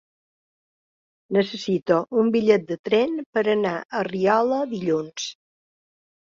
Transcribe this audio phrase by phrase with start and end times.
[1.37, 5.31] Necessito un bitllet de tren per anar a Riola dilluns.